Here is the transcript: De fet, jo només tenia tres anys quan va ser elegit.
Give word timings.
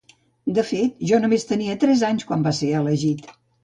De 0.59 0.63
fet, 0.69 0.95
jo 1.11 1.21
només 1.27 1.47
tenia 1.53 1.79
tres 1.87 2.05
anys 2.11 2.29
quan 2.33 2.51
va 2.51 2.59
ser 2.65 2.75
elegit. 2.85 3.35